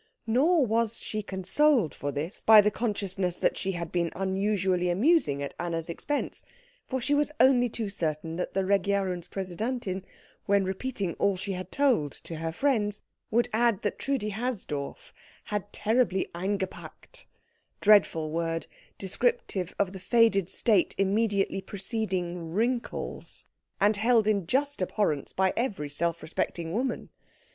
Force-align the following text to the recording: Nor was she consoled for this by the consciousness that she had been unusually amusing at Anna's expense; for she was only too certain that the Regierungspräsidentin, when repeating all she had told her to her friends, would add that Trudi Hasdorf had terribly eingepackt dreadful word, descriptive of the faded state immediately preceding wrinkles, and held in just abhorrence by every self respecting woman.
Nor 0.25 0.65
was 0.65 0.99
she 0.99 1.21
consoled 1.21 1.93
for 1.93 2.11
this 2.11 2.41
by 2.41 2.59
the 2.59 2.71
consciousness 2.71 3.35
that 3.35 3.55
she 3.55 3.73
had 3.73 3.91
been 3.91 4.11
unusually 4.15 4.89
amusing 4.89 5.43
at 5.43 5.53
Anna's 5.59 5.91
expense; 5.91 6.43
for 6.87 6.99
she 6.99 7.13
was 7.13 7.31
only 7.39 7.69
too 7.69 7.87
certain 7.87 8.35
that 8.37 8.55
the 8.55 8.63
Regierungspräsidentin, 8.65 10.01
when 10.47 10.63
repeating 10.65 11.13
all 11.19 11.37
she 11.37 11.51
had 11.51 11.71
told 11.71 12.15
her 12.15 12.19
to 12.23 12.35
her 12.37 12.51
friends, 12.51 13.03
would 13.29 13.47
add 13.53 13.83
that 13.83 13.99
Trudi 13.99 14.29
Hasdorf 14.31 15.13
had 15.43 15.71
terribly 15.71 16.31
eingepackt 16.33 17.27
dreadful 17.79 18.31
word, 18.31 18.65
descriptive 18.97 19.75
of 19.77 19.93
the 19.93 19.99
faded 19.99 20.49
state 20.49 20.95
immediately 20.97 21.61
preceding 21.61 22.49
wrinkles, 22.53 23.45
and 23.79 23.97
held 23.97 24.25
in 24.25 24.47
just 24.47 24.81
abhorrence 24.81 25.31
by 25.31 25.53
every 25.55 25.89
self 25.89 26.23
respecting 26.23 26.73
woman. 26.73 27.09